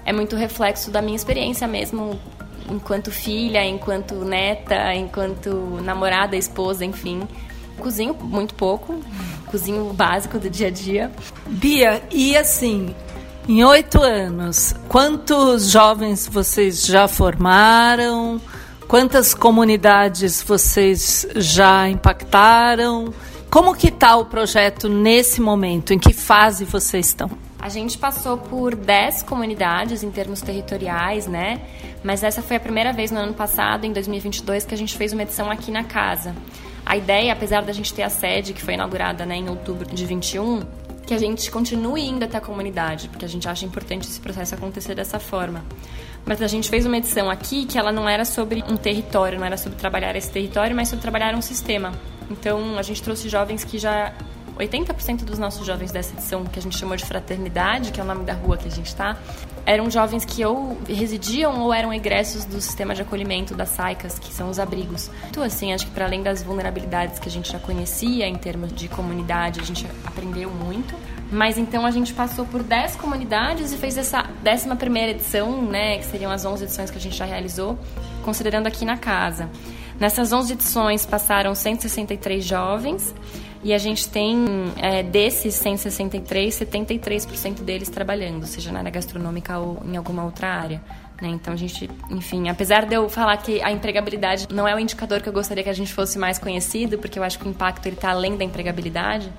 é 0.04 0.12
muito 0.12 0.36
reflexo 0.36 0.90
da 0.90 1.00
minha 1.00 1.16
experiência 1.16 1.66
mesmo 1.66 2.18
enquanto 2.70 3.10
filha, 3.10 3.64
enquanto 3.64 4.14
neta, 4.24 4.94
enquanto 4.94 5.80
namorada, 5.82 6.36
esposa, 6.36 6.84
enfim. 6.84 7.22
Cozinho 7.78 8.14
muito 8.14 8.54
pouco, 8.54 9.00
cozinho 9.46 9.92
básico 9.92 10.38
do 10.38 10.48
dia 10.48 10.68
a 10.68 10.70
dia. 10.70 11.10
Bia, 11.46 12.02
e 12.10 12.36
assim, 12.36 12.94
em 13.48 13.64
oito 13.64 14.00
anos, 14.00 14.74
quantos 14.88 15.70
jovens 15.70 16.28
vocês 16.28 16.86
já 16.86 17.08
formaram? 17.08 18.40
Quantas 18.86 19.34
comunidades 19.34 20.42
vocês 20.42 21.26
já 21.36 21.88
impactaram? 21.88 23.12
Como 23.50 23.74
que 23.74 23.88
está 23.88 24.16
o 24.16 24.26
projeto 24.26 24.88
nesse 24.88 25.40
momento? 25.40 25.92
Em 25.92 25.98
que 25.98 26.12
fase 26.12 26.64
vocês 26.64 27.08
estão? 27.08 27.30
A 27.62 27.68
gente 27.68 27.96
passou 27.96 28.36
por 28.36 28.74
10 28.74 29.22
comunidades 29.22 30.02
em 30.02 30.10
termos 30.10 30.40
territoriais, 30.40 31.28
né? 31.28 31.60
Mas 32.02 32.24
essa 32.24 32.42
foi 32.42 32.56
a 32.56 32.60
primeira 32.60 32.92
vez 32.92 33.12
no 33.12 33.20
ano 33.20 33.34
passado, 33.34 33.84
em 33.84 33.92
2022, 33.92 34.64
que 34.64 34.74
a 34.74 34.76
gente 34.76 34.96
fez 34.96 35.12
uma 35.12 35.22
edição 35.22 35.48
aqui 35.48 35.70
na 35.70 35.84
casa. 35.84 36.34
A 36.84 36.96
ideia, 36.96 37.32
apesar 37.32 37.62
da 37.62 37.72
gente 37.72 37.94
ter 37.94 38.02
a 38.02 38.10
sede, 38.10 38.52
que 38.52 38.60
foi 38.60 38.74
inaugurada 38.74 39.24
né, 39.24 39.36
em 39.36 39.48
outubro 39.48 39.86
de 39.94 40.04
21, 40.04 40.64
que 41.06 41.14
a 41.14 41.18
gente 41.18 41.48
continue 41.52 42.02
indo 42.02 42.24
até 42.24 42.38
a 42.38 42.40
comunidade, 42.40 43.08
porque 43.08 43.24
a 43.24 43.28
gente 43.28 43.48
acha 43.48 43.64
importante 43.64 44.08
esse 44.08 44.18
processo 44.18 44.56
acontecer 44.56 44.96
dessa 44.96 45.20
forma. 45.20 45.64
Mas 46.26 46.42
a 46.42 46.48
gente 46.48 46.68
fez 46.68 46.84
uma 46.84 46.96
edição 46.96 47.30
aqui 47.30 47.64
que 47.64 47.78
ela 47.78 47.92
não 47.92 48.08
era 48.08 48.24
sobre 48.24 48.64
um 48.68 48.76
território, 48.76 49.38
não 49.38 49.46
era 49.46 49.56
sobre 49.56 49.78
trabalhar 49.78 50.16
esse 50.16 50.32
território, 50.32 50.74
mas 50.74 50.88
sobre 50.88 51.02
trabalhar 51.02 51.32
um 51.36 51.42
sistema. 51.42 51.92
Então 52.28 52.76
a 52.76 52.82
gente 52.82 53.00
trouxe 53.00 53.28
jovens 53.28 53.62
que 53.62 53.78
já 53.78 54.12
80% 54.58 55.24
dos 55.24 55.38
nossos 55.38 55.66
jovens 55.66 55.90
dessa 55.90 56.12
edição, 56.12 56.44
que 56.44 56.58
a 56.58 56.62
gente 56.62 56.78
chamou 56.78 56.96
de 56.96 57.04
Fraternidade, 57.04 57.90
que 57.92 58.00
é 58.00 58.04
o 58.04 58.06
nome 58.06 58.24
da 58.24 58.34
rua 58.34 58.56
que 58.56 58.68
a 58.68 58.70
gente 58.70 58.86
está, 58.86 59.16
eram 59.64 59.90
jovens 59.90 60.24
que 60.24 60.44
ou 60.44 60.76
residiam 60.88 61.60
ou 61.60 61.72
eram 61.72 61.92
egressos 61.92 62.44
do 62.44 62.60
sistema 62.60 62.94
de 62.94 63.02
acolhimento 63.02 63.54
das 63.54 63.70
SAICAS, 63.70 64.18
que 64.18 64.32
são 64.32 64.50
os 64.50 64.58
abrigos. 64.58 65.10
Então, 65.30 65.42
assim, 65.42 65.72
acho 65.72 65.86
que 65.86 65.92
para 65.92 66.04
além 66.04 66.22
das 66.22 66.42
vulnerabilidades 66.42 67.18
que 67.18 67.28
a 67.28 67.30
gente 67.30 67.50
já 67.50 67.58
conhecia 67.58 68.26
em 68.26 68.34
termos 68.34 68.72
de 68.72 68.88
comunidade, 68.88 69.60
a 69.60 69.64
gente 69.64 69.86
aprendeu 70.04 70.50
muito. 70.50 70.94
Mas 71.30 71.56
então 71.56 71.86
a 71.86 71.90
gente 71.90 72.12
passou 72.12 72.44
por 72.44 72.62
10 72.62 72.96
comunidades 72.96 73.72
e 73.72 73.78
fez 73.78 73.96
essa 73.96 74.28
11 74.46 74.76
primeira 74.76 75.12
edição, 75.12 75.62
né, 75.62 75.96
que 75.96 76.04
seriam 76.04 76.30
as 76.30 76.44
11 76.44 76.64
edições 76.64 76.90
que 76.90 76.98
a 76.98 77.00
gente 77.00 77.16
já 77.16 77.24
realizou, 77.24 77.78
considerando 78.22 78.66
aqui 78.66 78.84
na 78.84 78.98
casa. 78.98 79.48
Nessas 79.98 80.30
11 80.30 80.52
edições 80.52 81.06
passaram 81.06 81.54
163 81.54 82.44
jovens 82.44 83.14
e 83.62 83.72
a 83.72 83.78
gente 83.78 84.08
tem, 84.08 84.44
é, 84.76 85.02
desses 85.02 85.54
163, 85.54 86.54
73% 86.54 87.60
deles 87.60 87.88
trabalhando, 87.88 88.44
seja 88.46 88.72
na 88.72 88.80
área 88.80 88.90
gastronômica 88.90 89.58
ou 89.58 89.80
em 89.84 89.96
alguma 89.96 90.24
outra 90.24 90.48
área. 90.48 90.82
Né? 91.20 91.28
Então 91.28 91.54
a 91.54 91.56
gente, 91.56 91.88
enfim, 92.10 92.48
apesar 92.48 92.84
de 92.86 92.94
eu 92.94 93.08
falar 93.08 93.36
que 93.36 93.62
a 93.62 93.70
empregabilidade 93.70 94.48
não 94.52 94.66
é 94.66 94.74
o 94.74 94.78
indicador 94.78 95.22
que 95.22 95.28
eu 95.28 95.32
gostaria 95.32 95.62
que 95.62 95.70
a 95.70 95.74
gente 95.74 95.92
fosse 95.94 96.18
mais 96.18 96.38
conhecido, 96.38 96.98
porque 96.98 97.18
eu 97.18 97.22
acho 97.22 97.38
que 97.38 97.46
o 97.46 97.50
impacto 97.50 97.88
está 97.88 98.10
além 98.10 98.36
da 98.36 98.44
empregabilidade, 98.44 99.32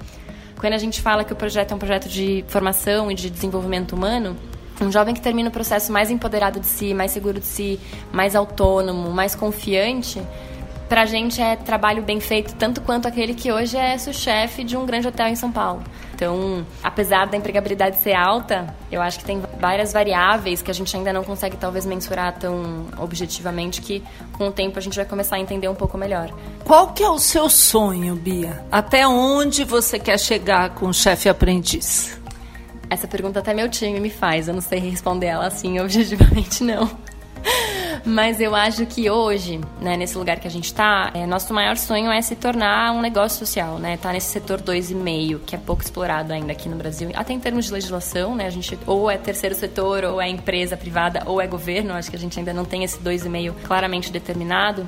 quando 0.58 0.74
a 0.74 0.78
gente 0.78 1.02
fala 1.02 1.26
que 1.26 1.34
o 1.34 1.36
projeto 1.36 1.74
é 1.74 1.76
um 1.76 1.80
projeto 1.80 2.08
de 2.08 2.46
formação 2.48 3.12
e 3.12 3.16
de 3.16 3.30
desenvolvimento 3.30 3.94
humano, 3.94 4.38
um 4.82 4.90
jovem 4.90 5.14
que 5.14 5.20
termina 5.20 5.50
o 5.50 5.52
processo 5.52 5.92
mais 5.92 6.10
empoderado 6.10 6.60
de 6.62 6.66
si, 6.66 6.94
mais 6.94 7.12
seguro 7.12 7.38
de 7.40 7.46
si, 7.46 7.78
mais 8.14 8.34
autônomo, 8.34 9.12
mais 9.12 9.36
confiante, 9.36 10.22
pra 10.88 11.06
gente 11.06 11.42
é 11.42 11.56
trabalho 11.56 12.02
bem 12.04 12.20
feito, 12.20 12.54
tanto 12.56 12.82
quanto 12.82 13.08
aquele 13.08 13.34
que 13.34 13.52
hoje 13.52 13.78
é 13.78 13.98
sous-chefe 13.98 14.64
de 14.64 14.78
um 14.78 14.86
grande 14.86 15.08
hotel 15.08 15.28
em 15.28 15.36
São 15.36 15.52
Paulo. 15.52 15.84
Então, 16.14 16.66
apesar 16.84 17.26
da 17.26 17.36
empregabilidade 17.36 17.98
ser 17.98 18.14
alta, 18.14 18.74
eu 18.92 19.02
acho 19.02 19.20
que 19.20 19.26
tem 19.26 19.42
várias 19.60 19.92
variáveis 19.92 20.62
que 20.62 20.70
a 20.70 20.74
gente 20.74 20.96
ainda 20.96 21.12
não 21.12 21.24
consegue 21.24 21.58
talvez 21.58 21.86
mensurar 21.86 22.38
tão 22.38 22.88
objetivamente 22.98 23.82
que 23.82 24.04
com 24.34 24.48
o 24.48 24.52
tempo 24.52 24.78
a 24.78 24.82
gente 24.82 24.96
vai 24.96 25.06
começar 25.06 25.36
a 25.38 25.40
entender 25.40 25.68
um 25.68 25.76
pouco 25.76 25.98
melhor. 25.98 26.32
Qual 26.64 26.94
que 26.94 27.04
é 27.04 27.10
o 27.10 27.20
seu 27.20 27.50
sonho, 27.50 28.16
Bia? 28.16 28.64
Até 28.72 29.08
onde 29.08 29.64
você 29.64 30.00
quer 30.00 30.20
chegar 30.20 30.70
com 30.72 30.88
o 30.88 30.94
chefe 30.94 31.28
aprendiz? 31.28 32.18
Essa 32.90 33.08
pergunta 33.08 33.40
até 33.40 33.54
meu 33.54 33.68
time 33.70 34.00
me 34.00 34.10
faz, 34.10 34.48
eu 34.48 34.54
não 34.54 34.62
sei 34.62 34.80
responder 34.80 35.28
ela 35.28 35.48
assim 35.48 35.80
objetivamente 35.82 36.64
não. 36.64 36.90
Mas 38.06 38.40
eu 38.40 38.56
acho 38.56 38.86
que 38.86 39.10
hoje, 39.10 39.62
né, 39.80 39.96
nesse 39.96 40.18
lugar 40.18 40.40
que 40.40 40.48
a 40.48 40.52
gente 40.52 40.66
está, 40.66 41.12
é, 41.14 41.26
nosso 41.26 41.54
maior 41.54 41.78
sonho 41.78 42.12
é 42.12 42.22
se 42.22 42.36
tornar 42.36 42.92
um 42.92 43.02
negócio 43.02 43.40
social, 43.40 43.80
né? 43.80 43.98
Tá 43.98 44.12
nesse 44.12 44.28
setor 44.28 44.62
2,5, 44.62 45.40
que 45.46 45.56
é 45.56 45.58
pouco 45.58 45.82
explorado 45.82 46.34
ainda 46.34 46.52
aqui 46.52 46.68
no 46.68 46.76
Brasil. 46.76 47.12
Até 47.14 47.34
em 47.34 47.40
termos 47.40 47.66
de 47.66 47.74
legislação, 47.74 48.36
né? 48.36 48.46
A 48.46 48.50
gente 48.50 48.78
ou 48.86 49.10
é 49.10 49.18
terceiro 49.18 49.56
setor, 49.56 50.04
ou 50.04 50.22
é 50.22 50.30
empresa 50.30 50.76
privada, 50.76 51.24
ou 51.26 51.42
é 51.42 51.48
governo. 51.48 51.94
Acho 51.94 52.10
que 52.10 52.16
a 52.16 52.20
gente 52.20 52.38
ainda 52.38 52.54
não 52.54 52.66
tem 52.66 52.84
esse 52.84 53.00
2,5 53.00 53.54
claramente 53.64 54.12
determinado. 54.12 54.88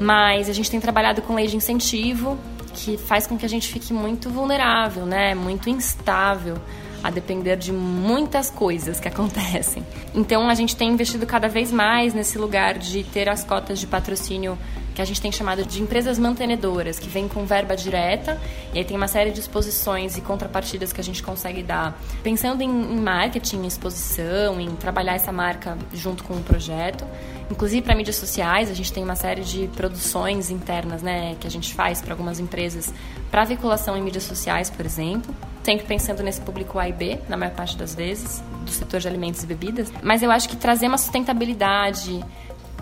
Mas 0.00 0.48
a 0.48 0.52
gente 0.52 0.70
tem 0.70 0.80
trabalhado 0.80 1.22
com 1.22 1.34
lei 1.34 1.46
de 1.46 1.56
incentivo, 1.56 2.38
que 2.74 2.96
faz 2.96 3.26
com 3.26 3.36
que 3.36 3.44
a 3.44 3.48
gente 3.48 3.68
fique 3.68 3.92
muito 3.92 4.30
vulnerável, 4.30 5.04
né? 5.04 5.34
Muito 5.34 5.68
instável 5.68 6.56
a 7.02 7.10
depender 7.10 7.56
de 7.56 7.72
muitas 7.72 8.50
coisas 8.50 9.00
que 9.00 9.08
acontecem. 9.08 9.84
Então 10.14 10.48
a 10.48 10.54
gente 10.54 10.76
tem 10.76 10.90
investido 10.90 11.26
cada 11.26 11.48
vez 11.48 11.72
mais 11.72 12.14
nesse 12.14 12.38
lugar 12.38 12.78
de 12.78 13.02
ter 13.04 13.28
as 13.28 13.44
cotas 13.44 13.78
de 13.78 13.86
patrocínio 13.86 14.58
que 14.94 15.00
a 15.00 15.04
gente 15.04 15.20
tem 15.20 15.32
chamado 15.32 15.64
de 15.64 15.82
empresas 15.82 16.18
mantenedoras, 16.18 16.98
que 16.98 17.08
vem 17.08 17.26
com 17.26 17.44
verba 17.46 17.74
direta, 17.74 18.38
e 18.74 18.78
aí 18.78 18.84
tem 18.84 18.96
uma 18.96 19.08
série 19.08 19.30
de 19.30 19.40
exposições 19.40 20.16
e 20.16 20.20
contrapartidas 20.20 20.92
que 20.92 21.00
a 21.00 21.04
gente 21.04 21.22
consegue 21.22 21.62
dar, 21.62 21.98
pensando 22.22 22.62
em, 22.62 22.68
em 22.68 23.00
marketing, 23.00 23.62
em 23.62 23.66
exposição, 23.66 24.60
em 24.60 24.70
trabalhar 24.76 25.14
essa 25.14 25.32
marca 25.32 25.78
junto 25.94 26.22
com 26.24 26.34
o 26.34 26.42
projeto. 26.42 27.06
Inclusive 27.52 27.82
para 27.82 27.94
mídias 27.94 28.16
sociais, 28.16 28.70
a 28.70 28.74
gente 28.74 28.90
tem 28.90 29.04
uma 29.04 29.14
série 29.14 29.42
de 29.42 29.68
produções 29.76 30.48
internas, 30.48 31.02
né, 31.02 31.36
que 31.38 31.46
a 31.46 31.50
gente 31.50 31.74
faz 31.74 32.00
para 32.00 32.14
algumas 32.14 32.40
empresas 32.40 32.92
para 33.30 33.44
vinculação 33.44 33.94
em 33.94 34.00
mídias 34.00 34.24
sociais, 34.24 34.70
por 34.70 34.86
exemplo 34.86 35.34
sempre 35.62 35.86
pensando 35.86 36.22
nesse 36.22 36.40
público 36.40 36.78
A 36.78 36.88
e 36.88 36.92
B, 36.92 37.18
na 37.28 37.36
maior 37.36 37.54
parte 37.54 37.76
das 37.76 37.94
vezes, 37.94 38.42
do 38.64 38.70
setor 38.70 39.00
de 39.00 39.08
alimentos 39.08 39.42
e 39.42 39.46
bebidas. 39.46 39.92
Mas 40.02 40.22
eu 40.22 40.30
acho 40.30 40.48
que 40.48 40.56
trazer 40.56 40.88
uma 40.88 40.98
sustentabilidade 40.98 42.20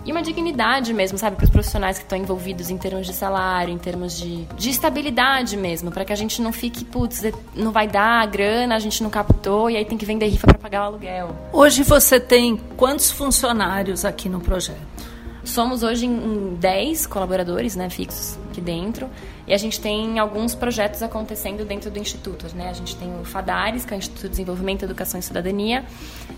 e 0.05 0.11
uma 0.11 0.21
dignidade 0.21 0.93
mesmo, 0.93 1.17
sabe, 1.17 1.35
para 1.35 1.43
os 1.43 1.49
profissionais 1.49 1.97
que 1.97 2.03
estão 2.03 2.17
envolvidos 2.17 2.69
em 2.69 2.77
termos 2.77 3.05
de 3.05 3.13
salário, 3.13 3.73
em 3.73 3.77
termos 3.77 4.17
de, 4.17 4.45
de 4.55 4.69
estabilidade 4.69 5.55
mesmo, 5.55 5.91
para 5.91 6.03
que 6.03 6.11
a 6.11 6.15
gente 6.15 6.41
não 6.41 6.51
fique, 6.51 6.83
putz, 6.83 7.23
não 7.55 7.71
vai 7.71 7.87
dar 7.87 8.21
a 8.21 8.25
grana, 8.25 8.75
a 8.75 8.79
gente 8.79 9.03
não 9.03 9.09
captou 9.09 9.69
e 9.69 9.77
aí 9.77 9.85
tem 9.85 9.97
que 9.97 10.05
vender 10.05 10.27
rifa 10.27 10.47
para 10.47 10.57
pagar 10.57 10.83
o 10.83 10.85
aluguel. 10.85 11.35
Hoje 11.53 11.83
você 11.83 12.19
tem 12.19 12.57
quantos 12.75 13.11
funcionários 13.11 14.03
aqui 14.03 14.27
no 14.27 14.39
projeto? 14.39 15.10
Somos 15.43 15.81
hoje 15.81 16.05
em 16.05 16.55
10 16.55 17.07
colaboradores 17.07 17.75
né, 17.75 17.89
fixos 17.89 18.37
aqui 18.49 18.61
dentro 18.61 19.09
e 19.47 19.53
a 19.53 19.57
gente 19.57 19.79
tem 19.79 20.19
alguns 20.19 20.53
projetos 20.53 21.01
acontecendo 21.01 21.65
dentro 21.65 21.89
do 21.89 21.97
Instituto. 21.97 22.45
Né? 22.55 22.69
A 22.69 22.73
gente 22.73 22.95
tem 22.95 23.09
o 23.19 23.25
FADARES, 23.25 23.83
que 23.83 23.93
é 23.93 23.97
o 23.97 23.99
Instituto 23.99 24.23
de 24.23 24.29
Desenvolvimento, 24.29 24.83
Educação 24.83 25.19
e 25.19 25.23
Cidadania. 25.23 25.83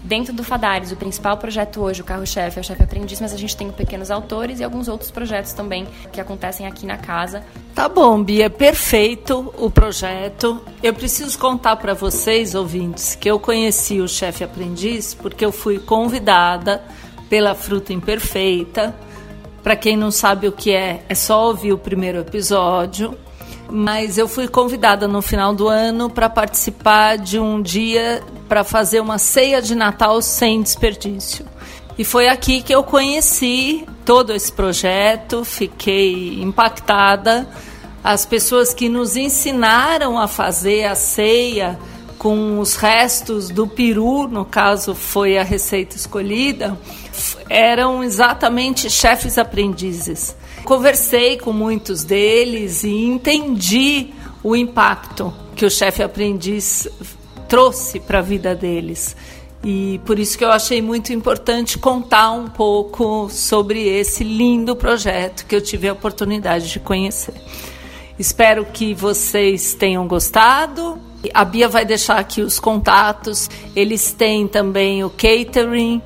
Dentro 0.04 0.34
do 0.34 0.44
FADARES, 0.44 0.92
o 0.92 0.96
principal 0.96 1.38
projeto 1.38 1.82
hoje, 1.82 2.02
o 2.02 2.06
carro-chefe, 2.06 2.58
é 2.58 2.62
o 2.62 2.64
chefe 2.64 2.84
aprendiz, 2.84 3.20
mas 3.20 3.34
a 3.34 3.38
gente 3.38 3.58
tem 3.58 3.70
Pequenos 3.72 4.10
Autores 4.10 4.60
e 4.60 4.64
alguns 4.64 4.88
outros 4.88 5.12
projetos 5.12 5.54
também 5.54 5.86
que 6.12 6.22
acontecem 6.22 6.66
aqui 6.66 6.86
na 6.86 6.98
casa. 6.98 7.44
Tá 7.76 7.90
bom, 7.90 8.24
Bia, 8.24 8.50
perfeito 8.50 9.54
o 9.58 9.70
projeto. 9.70 10.62
Eu 10.82 10.94
preciso 10.94 11.38
contar 11.38 11.76
para 11.76 11.94
vocês, 11.94 12.56
ouvintes, 12.56 13.16
que 13.16 13.30
eu 13.30 13.40
conheci 13.40 14.00
o 14.00 14.08
chefe 14.08 14.44
aprendiz 14.44 15.14
porque 15.14 15.44
eu 15.44 15.52
fui 15.52 15.78
convidada 15.80 16.82
pela 17.34 17.56
Fruta 17.56 17.92
Imperfeita. 17.92 18.96
Para 19.64 19.76
quem 19.76 19.98
não 19.98 20.12
sabe 20.12 20.48
o 20.48 20.52
que 20.52 20.72
é, 20.72 21.04
é 21.10 21.16
só 21.16 21.48
ouvir 21.48 21.74
o 21.74 21.80
primeiro 21.80 22.20
episódio. 22.20 23.18
Mas 23.68 24.20
eu 24.20 24.28
fui 24.28 24.48
convidada 24.48 25.08
no 25.08 25.20
final 25.20 25.52
do 25.52 25.68
ano 25.68 26.12
para 26.12 26.30
participar 26.30 27.18
de 27.18 27.40
um 27.40 27.60
dia 27.60 28.22
para 28.48 28.64
fazer 28.64 29.00
uma 29.00 29.18
ceia 29.18 29.64
de 29.64 29.74
Natal 29.74 30.22
sem 30.22 30.62
desperdício. 30.62 31.44
E 31.98 32.04
foi 32.04 32.28
aqui 32.28 32.62
que 32.62 32.72
eu 32.72 32.84
conheci 32.84 33.84
todo 34.06 34.32
esse 34.32 34.52
projeto, 34.52 35.44
fiquei 35.44 36.40
impactada. 36.40 37.48
As 38.04 38.28
pessoas 38.28 38.76
que 38.76 38.88
nos 38.88 39.18
ensinaram 39.18 40.20
a 40.20 40.28
fazer 40.28 40.84
a 40.84 40.94
ceia 40.94 41.80
com 42.20 42.60
os 42.60 42.76
restos 42.76 43.50
do 43.50 43.68
peru, 43.68 44.28
no 44.28 44.46
caso 44.46 44.94
foi 44.94 45.36
a 45.36 45.44
receita 45.44 45.96
escolhida, 45.96 46.78
eram 47.50 48.04
exatamente 48.04 48.90
chefes 48.90 49.38
aprendizes. 49.38 50.36
Conversei 50.64 51.38
com 51.38 51.52
muitos 51.52 52.04
deles 52.04 52.84
e 52.84 53.06
entendi 53.06 54.14
o 54.44 54.56
impacto 54.56 55.34
que 55.56 55.66
o 55.66 55.70
chefe 55.70 56.02
aprendiz 56.02 56.88
trouxe 57.48 58.00
para 58.00 58.20
a 58.20 58.22
vida 58.22 58.56
deles. 58.56 59.16
E 59.64 60.02
por 60.06 60.20
isso 60.20 60.38
que 60.38 60.44
eu 60.44 60.52
achei 60.52 60.82
muito 60.82 61.14
importante 61.14 61.78
contar 61.78 62.32
um 62.32 62.48
pouco 62.48 63.30
sobre 63.30 63.88
esse 63.88 64.24
lindo 64.24 64.76
projeto 64.76 65.46
que 65.46 65.56
eu 65.56 65.62
tive 65.62 65.88
a 65.88 65.94
oportunidade 65.94 66.70
de 66.70 66.80
conhecer. 66.80 67.36
Espero 68.20 68.66
que 68.66 68.94
vocês 68.94 69.74
tenham 69.74 70.08
gostado. 70.08 71.00
A 71.34 71.46
Bia 71.46 71.70
vai 71.70 71.86
deixar 71.86 72.18
aqui 72.18 72.42
os 72.42 72.60
contatos. 72.60 73.50
Eles 73.74 74.12
têm 74.12 74.48
também 74.48 75.04
o 75.04 75.10
catering, 75.10 76.02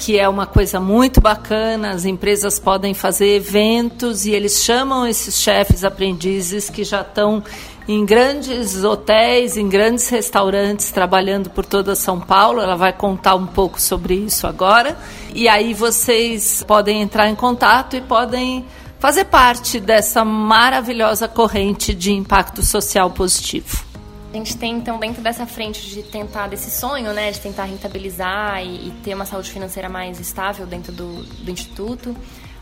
que 0.00 0.18
é 0.18 0.26
uma 0.26 0.46
coisa 0.46 0.80
muito 0.80 1.20
bacana. 1.20 1.90
As 1.90 2.06
empresas 2.06 2.58
podem 2.58 2.94
fazer 2.94 3.36
eventos 3.36 4.24
e 4.24 4.30
eles 4.30 4.64
chamam 4.64 5.06
esses 5.06 5.36
chefes 5.36 5.84
aprendizes 5.84 6.70
que 6.70 6.82
já 6.84 7.02
estão 7.02 7.44
em 7.86 8.02
grandes 8.06 8.82
hotéis, 8.82 9.58
em 9.58 9.68
grandes 9.68 10.08
restaurantes, 10.08 10.90
trabalhando 10.90 11.50
por 11.50 11.66
toda 11.66 11.94
São 11.94 12.18
Paulo. 12.18 12.62
Ela 12.62 12.76
vai 12.76 12.94
contar 12.94 13.34
um 13.34 13.46
pouco 13.46 13.78
sobre 13.78 14.14
isso 14.14 14.46
agora. 14.46 14.96
E 15.34 15.46
aí 15.46 15.74
vocês 15.74 16.64
podem 16.66 17.02
entrar 17.02 17.28
em 17.28 17.34
contato 17.34 17.94
e 17.94 18.00
podem 18.00 18.64
fazer 18.98 19.26
parte 19.26 19.78
dessa 19.78 20.24
maravilhosa 20.24 21.28
corrente 21.28 21.92
de 21.92 22.10
impacto 22.10 22.64
social 22.64 23.10
positivo. 23.10 23.89
A 24.32 24.36
gente 24.36 24.56
tem, 24.56 24.76
então, 24.76 24.98
dentro 25.00 25.20
dessa 25.20 25.44
frente 25.44 25.88
de 25.88 26.04
tentar, 26.04 26.46
desse 26.46 26.70
sonho, 26.70 27.12
né, 27.12 27.32
de 27.32 27.40
tentar 27.40 27.64
rentabilizar 27.64 28.64
e, 28.64 28.88
e 28.88 28.90
ter 29.02 29.12
uma 29.12 29.26
saúde 29.26 29.50
financeira 29.50 29.88
mais 29.88 30.20
estável 30.20 30.66
dentro 30.66 30.92
do, 30.92 31.24
do 31.24 31.50
Instituto, 31.50 32.14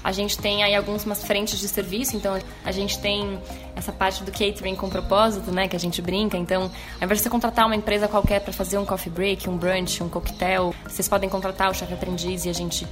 a 0.02 0.12
gente 0.12 0.38
tem 0.38 0.62
aí 0.62 0.74
algumas 0.74 1.22
frentes 1.22 1.58
de 1.58 1.68
serviço, 1.68 2.16
então 2.16 2.38
a 2.64 2.72
gente 2.72 2.98
tem 2.98 3.38
essa 3.76 3.92
parte 3.92 4.22
do 4.22 4.32
catering 4.32 4.74
com 4.74 4.88
propósito, 4.88 5.50
né, 5.50 5.68
que 5.68 5.76
a 5.76 5.78
gente 5.78 6.00
brinca. 6.00 6.38
Então, 6.38 6.62
ao 6.62 7.04
invés 7.04 7.18
de 7.18 7.24
você 7.24 7.30
contratar 7.30 7.66
uma 7.66 7.76
empresa 7.76 8.08
qualquer 8.08 8.40
para 8.40 8.52
fazer 8.52 8.78
um 8.78 8.86
coffee 8.86 9.12
break, 9.12 9.50
um 9.50 9.56
brunch, 9.58 10.02
um 10.02 10.08
coquetel, 10.08 10.74
vocês 10.84 11.06
podem 11.06 11.28
contratar 11.28 11.70
o 11.70 11.74
chefe 11.74 11.92
aprendiz 11.92 12.46
e 12.46 12.48
a 12.48 12.54
gente 12.54 12.86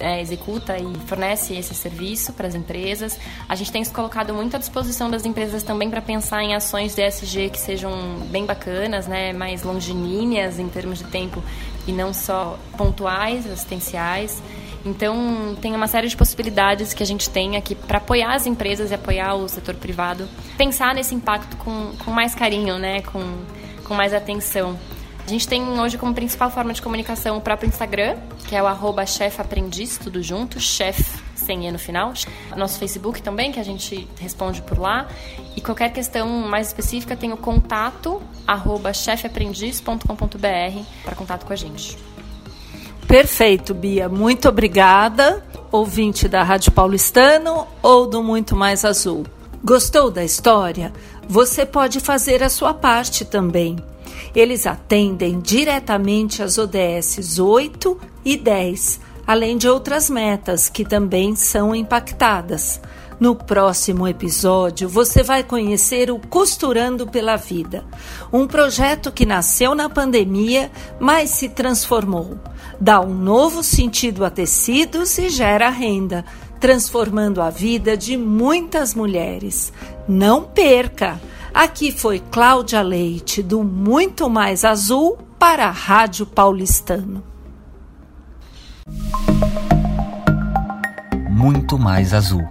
é, 0.00 0.20
executa 0.20 0.76
e 0.78 0.94
fornece 1.06 1.54
esse 1.54 1.74
serviço 1.74 2.32
para 2.32 2.46
as 2.46 2.54
empresas. 2.54 3.18
A 3.48 3.54
gente 3.54 3.72
tem 3.72 3.84
se 3.84 3.92
colocado 3.92 4.32
muito 4.34 4.56
à 4.56 4.58
disposição 4.58 5.10
das 5.10 5.24
empresas 5.24 5.62
também 5.62 5.90
para 5.90 6.00
pensar 6.00 6.42
em 6.42 6.54
ações 6.54 6.94
de 6.94 7.02
ESG 7.02 7.50
que 7.50 7.58
sejam 7.58 7.92
bem 8.30 8.44
bacanas, 8.46 9.06
né, 9.06 9.32
mais 9.32 9.62
longilíneas 9.62 10.58
em 10.58 10.68
termos 10.68 10.98
de 10.98 11.04
tempo 11.04 11.42
e 11.86 11.92
não 11.92 12.12
só 12.12 12.58
pontuais, 12.76 13.46
assistenciais. 13.46 14.42
Então, 14.84 15.56
tem 15.60 15.74
uma 15.74 15.86
série 15.86 16.08
de 16.08 16.16
possibilidades 16.16 16.94
que 16.94 17.02
a 17.02 17.06
gente 17.06 17.28
tem 17.28 17.56
aqui 17.56 17.74
para 17.74 17.98
apoiar 17.98 18.34
as 18.34 18.46
empresas 18.46 18.90
e 18.90 18.94
apoiar 18.94 19.34
o 19.34 19.48
setor 19.48 19.74
privado. 19.74 20.28
Pensar 20.56 20.94
nesse 20.94 21.14
impacto 21.14 21.56
com, 21.56 21.92
com 22.04 22.10
mais 22.10 22.34
carinho, 22.34 22.78
né? 22.78 23.02
com, 23.02 23.20
com 23.84 23.94
mais 23.94 24.14
atenção. 24.14 24.78
A 25.28 25.30
gente 25.30 25.46
tem 25.46 25.62
hoje 25.78 25.98
como 25.98 26.14
principal 26.14 26.50
forma 26.50 26.72
de 26.72 26.80
comunicação 26.80 27.36
o 27.36 27.40
próprio 27.42 27.68
Instagram, 27.68 28.16
que 28.48 28.56
é 28.56 28.62
o 28.62 28.66
arroba 28.66 29.04
chefaprendiz, 29.04 29.98
tudo 29.98 30.22
junto, 30.22 30.58
chef 30.58 31.04
sem 31.34 31.68
E 31.68 31.70
no 31.70 31.78
final. 31.78 32.14
Nosso 32.56 32.78
Facebook 32.78 33.20
também, 33.20 33.52
que 33.52 33.60
a 33.60 33.62
gente 33.62 34.08
responde 34.18 34.62
por 34.62 34.78
lá. 34.78 35.06
E 35.54 35.60
qualquer 35.60 35.92
questão 35.92 36.26
mais 36.26 36.68
específica 36.68 37.14
tem 37.14 37.30
o 37.30 37.36
contato 37.36 38.22
arroba 38.46 38.94
chefaprendiz.com.br 38.94 40.82
para 41.04 41.14
contato 41.14 41.44
com 41.44 41.52
a 41.52 41.56
gente. 41.56 41.98
Perfeito, 43.06 43.74
Bia. 43.74 44.08
Muito 44.08 44.48
obrigada, 44.48 45.44
ouvinte 45.70 46.26
da 46.26 46.42
Rádio 46.42 46.72
Paulistano 46.72 47.68
ou 47.82 48.06
do 48.06 48.22
Muito 48.22 48.56
Mais 48.56 48.82
Azul. 48.82 49.26
Gostou 49.62 50.10
da 50.10 50.24
história? 50.24 50.90
Você 51.28 51.66
pode 51.66 52.00
fazer 52.00 52.42
a 52.42 52.48
sua 52.48 52.72
parte 52.72 53.26
também. 53.26 53.76
Eles 54.34 54.66
atendem 54.66 55.40
diretamente 55.40 56.42
às 56.42 56.58
ODS 56.58 57.38
8 57.38 57.98
e 58.24 58.36
10, 58.36 59.00
além 59.26 59.56
de 59.56 59.68
outras 59.68 60.08
metas 60.08 60.68
que 60.68 60.84
também 60.84 61.34
são 61.36 61.74
impactadas. 61.74 62.80
No 63.20 63.34
próximo 63.34 64.06
episódio, 64.06 64.88
você 64.88 65.24
vai 65.24 65.42
conhecer 65.42 66.08
o 66.08 66.20
Costurando 66.20 67.04
pela 67.04 67.34
Vida, 67.34 67.84
um 68.32 68.46
projeto 68.46 69.10
que 69.10 69.26
nasceu 69.26 69.74
na 69.74 69.88
pandemia, 69.88 70.70
mas 71.00 71.30
se 71.30 71.48
transformou. 71.48 72.38
Dá 72.80 73.00
um 73.00 73.12
novo 73.12 73.64
sentido 73.64 74.24
a 74.24 74.30
tecidos 74.30 75.18
e 75.18 75.28
gera 75.30 75.68
renda, 75.68 76.24
transformando 76.60 77.42
a 77.42 77.50
vida 77.50 77.96
de 77.96 78.16
muitas 78.16 78.94
mulheres. 78.94 79.72
Não 80.06 80.44
perca! 80.44 81.20
Aqui 81.58 81.90
foi 81.90 82.20
Cláudia 82.20 82.80
Leite, 82.82 83.42
do 83.42 83.64
Muito 83.64 84.30
Mais 84.30 84.64
Azul, 84.64 85.18
para 85.40 85.66
a 85.66 85.70
Rádio 85.72 86.24
Paulistano. 86.24 87.20
Muito 91.28 91.76
Mais 91.76 92.14
Azul 92.14 92.48